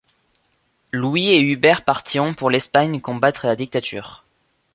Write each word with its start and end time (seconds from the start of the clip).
Louis 0.91 1.27
et 1.29 1.39
Hubert 1.39 1.83
partiront 1.85 2.33
pour 2.33 2.49
l'Espagne 2.49 3.01
combattre 3.01 3.45
la 3.45 3.55
dictature. 3.55 4.23